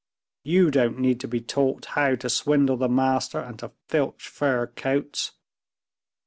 [0.43, 4.65] You don't need to be taught how to swindle the master, and to filch fur
[4.65, 5.33] coats!"